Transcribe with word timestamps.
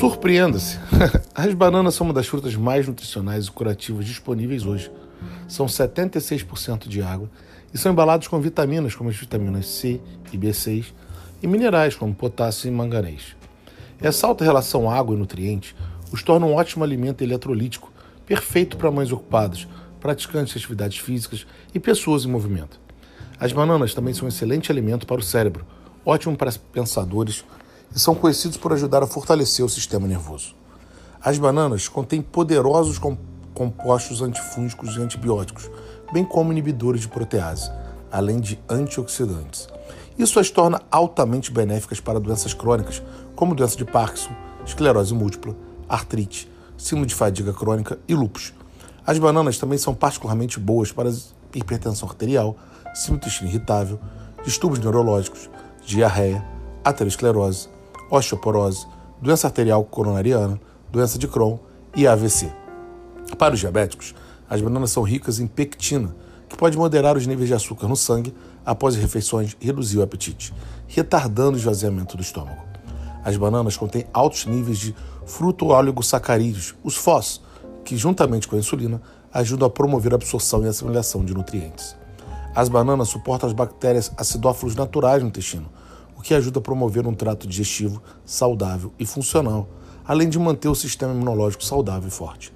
Surpreenda-se! 0.00 0.78
As 1.34 1.52
bananas 1.52 1.94
são 1.94 2.06
uma 2.06 2.14
das 2.14 2.26
frutas 2.26 2.56
mais 2.56 2.88
nutricionais 2.88 3.44
e 3.44 3.50
curativas 3.50 4.06
disponíveis 4.06 4.64
hoje. 4.64 4.90
São 5.46 5.66
76% 5.66 6.88
de 6.88 7.02
água 7.02 7.30
e 7.74 7.76
são 7.76 7.92
embalados 7.92 8.26
com 8.26 8.40
vitaminas 8.40 8.94
como 8.94 9.10
as 9.10 9.16
vitaminas 9.16 9.66
C 9.66 10.00
e 10.32 10.38
B6 10.38 10.86
e 11.42 11.46
minerais 11.46 11.94
como 11.94 12.14
potássio 12.14 12.68
e 12.68 12.70
manganês. 12.70 13.36
Essa 14.00 14.26
alta 14.26 14.42
relação 14.42 14.90
água 14.90 15.14
e 15.14 15.18
nutrientes 15.18 15.74
os 16.10 16.22
torna 16.22 16.46
um 16.46 16.54
ótimo 16.54 16.82
alimento 16.82 17.22
eletrolítico, 17.22 17.92
perfeito 18.24 18.78
para 18.78 18.90
mães 18.90 19.12
ocupadas, 19.12 19.68
praticantes 20.00 20.54
de 20.54 20.60
atividades 20.60 20.96
físicas 20.96 21.46
e 21.74 21.78
pessoas 21.78 22.24
em 22.24 22.28
movimento. 22.28 22.80
As 23.38 23.52
bananas 23.52 23.92
também 23.92 24.14
são 24.14 24.24
um 24.24 24.30
excelente 24.30 24.72
alimento 24.72 25.06
para 25.06 25.20
o 25.20 25.22
cérebro, 25.22 25.66
ótimo 26.06 26.38
para 26.38 26.50
pensadores 26.72 27.44
e 27.94 27.98
são 27.98 28.14
conhecidos 28.14 28.56
por 28.56 28.72
ajudar 28.72 29.02
a 29.02 29.06
fortalecer 29.06 29.64
o 29.64 29.68
sistema 29.68 30.06
nervoso. 30.06 30.54
As 31.22 31.38
bananas 31.38 31.88
contêm 31.88 32.22
poderosos 32.22 32.98
compostos 33.52 34.22
antifúngicos 34.22 34.96
e 34.96 35.00
antibióticos, 35.00 35.70
bem 36.12 36.24
como 36.24 36.52
inibidores 36.52 37.02
de 37.02 37.08
protease, 37.08 37.70
além 38.10 38.40
de 38.40 38.58
antioxidantes. 38.68 39.68
Isso 40.18 40.40
as 40.40 40.50
torna 40.50 40.80
altamente 40.90 41.50
benéficas 41.50 42.00
para 42.00 42.20
doenças 42.20 42.54
crônicas, 42.54 43.02
como 43.34 43.54
doença 43.54 43.76
de 43.76 43.84
Parkinson, 43.84 44.34
esclerose 44.64 45.14
múltipla, 45.14 45.54
artrite, 45.88 46.50
síndrome 46.76 47.06
de 47.06 47.14
fadiga 47.14 47.52
crônica 47.52 47.98
e 48.08 48.14
lúpus. 48.14 48.52
As 49.06 49.18
bananas 49.18 49.58
também 49.58 49.78
são 49.78 49.94
particularmente 49.94 50.58
boas 50.58 50.92
para 50.92 51.12
hipertensão 51.54 52.08
arterial, 52.08 52.56
síndrome 52.94 53.30
irritável, 53.42 53.98
distúrbios 54.44 54.82
neurológicos, 54.82 55.50
diarreia, 55.84 56.44
aterosclerose, 56.84 57.68
osteoporose, 58.10 58.86
doença 59.22 59.46
arterial 59.46 59.84
coronariana, 59.84 60.60
doença 60.90 61.18
de 61.18 61.28
Crohn 61.28 61.58
e 61.94 62.06
AVC. 62.06 62.52
Para 63.38 63.54
os 63.54 63.60
diabéticos, 63.60 64.14
as 64.48 64.60
bananas 64.60 64.90
são 64.90 65.02
ricas 65.02 65.38
em 65.38 65.46
pectina, 65.46 66.14
que 66.48 66.56
pode 66.56 66.76
moderar 66.76 67.16
os 67.16 67.26
níveis 67.26 67.48
de 67.48 67.54
açúcar 67.54 67.86
no 67.86 67.96
sangue 67.96 68.34
após 68.66 68.96
as 68.96 69.00
refeições 69.00 69.56
e 69.60 69.66
reduzir 69.66 69.98
o 69.98 70.02
apetite, 70.02 70.52
retardando 70.88 71.56
o 71.56 71.60
esvaziamento 71.60 72.16
do 72.16 72.22
estômago. 72.22 72.64
As 73.24 73.36
bananas 73.36 73.76
contêm 73.76 74.06
altos 74.12 74.46
níveis 74.46 74.78
de 74.78 74.94
fruto-oligosacarídeos, 75.26 76.74
os 76.82 76.96
FOS, 76.96 77.40
que, 77.84 77.96
juntamente 77.96 78.48
com 78.48 78.56
a 78.56 78.58
insulina, 78.58 79.00
ajudam 79.32 79.68
a 79.68 79.70
promover 79.70 80.12
a 80.12 80.16
absorção 80.16 80.64
e 80.64 80.68
assimilação 80.68 81.24
de 81.24 81.32
nutrientes. 81.32 81.94
As 82.54 82.68
bananas 82.68 83.08
suportam 83.08 83.48
as 83.48 83.54
bactérias 83.54 84.10
acidófilos 84.16 84.74
naturais 84.74 85.22
no 85.22 85.28
intestino, 85.28 85.68
o 86.20 86.22
que 86.22 86.34
ajuda 86.34 86.58
a 86.58 86.62
promover 86.62 87.06
um 87.06 87.14
trato 87.14 87.48
digestivo 87.48 88.02
saudável 88.26 88.92
e 88.98 89.06
funcional, 89.06 89.66
além 90.06 90.28
de 90.28 90.38
manter 90.38 90.68
o 90.68 90.74
sistema 90.74 91.14
imunológico 91.14 91.64
saudável 91.64 92.08
e 92.08 92.10
forte. 92.10 92.52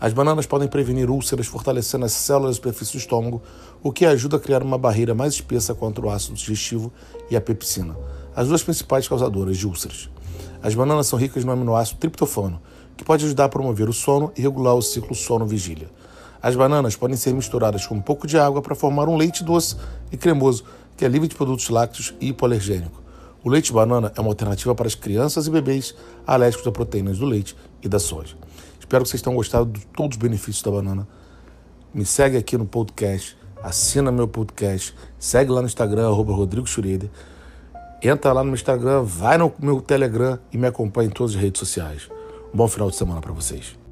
As 0.00 0.14
bananas 0.14 0.46
podem 0.46 0.66
prevenir 0.66 1.10
úlceras, 1.10 1.46
fortalecendo 1.46 2.06
as 2.06 2.12
células 2.12 2.52
da 2.52 2.54
superfície 2.56 2.92
do 2.92 2.98
estômago, 2.98 3.42
o 3.82 3.92
que 3.92 4.06
ajuda 4.06 4.38
a 4.38 4.40
criar 4.40 4.62
uma 4.62 4.78
barreira 4.78 5.14
mais 5.14 5.34
espessa 5.34 5.74
contra 5.74 6.06
o 6.06 6.08
ácido 6.08 6.34
digestivo 6.34 6.90
e 7.30 7.36
a 7.36 7.42
pepsina, 7.42 7.94
as 8.34 8.48
duas 8.48 8.62
principais 8.62 9.06
causadoras 9.06 9.58
de 9.58 9.66
úlceras. 9.66 10.08
As 10.62 10.74
bananas 10.74 11.06
são 11.06 11.18
ricas 11.18 11.44
no 11.44 11.52
aminoácido 11.52 12.00
triptofano, 12.00 12.58
que 12.96 13.04
pode 13.04 13.26
ajudar 13.26 13.44
a 13.44 13.48
promover 13.50 13.86
o 13.86 13.92
sono 13.92 14.32
e 14.34 14.40
regular 14.40 14.74
o 14.74 14.80
ciclo 14.80 15.14
sono-vigília. 15.14 15.90
As 16.40 16.56
bananas 16.56 16.96
podem 16.96 17.16
ser 17.16 17.34
misturadas 17.34 17.86
com 17.86 17.96
um 17.96 18.02
pouco 18.02 18.26
de 18.26 18.38
água 18.38 18.62
para 18.62 18.74
formar 18.74 19.08
um 19.10 19.16
leite 19.16 19.44
doce 19.44 19.76
e 20.10 20.16
cremoso 20.16 20.64
que 20.96 21.04
é 21.04 21.08
livre 21.08 21.28
de 21.28 21.34
produtos 21.34 21.68
lácteos 21.68 22.14
e 22.20 22.28
hipoalergênico. 22.28 23.02
O 23.42 23.50
leite 23.50 23.72
banana 23.72 24.12
é 24.16 24.20
uma 24.20 24.30
alternativa 24.30 24.74
para 24.74 24.86
as 24.86 24.94
crianças 24.94 25.46
e 25.46 25.50
bebês 25.50 25.94
alérgicos 26.26 26.66
a 26.66 26.72
proteínas 26.72 27.18
do 27.18 27.26
leite 27.26 27.54
e 27.82 27.88
da 27.88 27.98
soja. 27.98 28.36
Espero 28.80 29.04
que 29.04 29.10
vocês 29.10 29.20
tenham 29.20 29.36
gostado 29.36 29.66
de 29.66 29.84
todos 29.86 30.16
os 30.16 30.22
benefícios 30.22 30.62
da 30.62 30.70
banana. 30.70 31.06
Me 31.92 32.06
segue 32.06 32.36
aqui 32.36 32.56
no 32.56 32.64
podcast, 32.64 33.36
assina 33.62 34.10
meu 34.10 34.26
podcast, 34.26 34.94
segue 35.18 35.50
lá 35.50 35.60
no 35.60 35.66
Instagram, 35.66 36.06
arroba 36.08 36.32
Rodrigo 36.32 36.66
Schureder. 36.66 37.10
Entra 38.02 38.32
lá 38.32 38.42
no 38.42 38.46
meu 38.46 38.54
Instagram, 38.54 39.02
vai 39.02 39.38
no 39.38 39.52
meu 39.58 39.80
Telegram 39.80 40.38
e 40.52 40.58
me 40.58 40.66
acompanha 40.66 41.08
em 41.08 41.12
todas 41.12 41.34
as 41.34 41.40
redes 41.40 41.58
sociais. 41.58 42.08
Um 42.52 42.56
bom 42.56 42.68
final 42.68 42.90
de 42.90 42.96
semana 42.96 43.20
para 43.20 43.32
vocês. 43.32 43.83